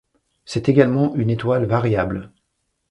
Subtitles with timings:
[0.45, 2.31] C'est également une étoile variable.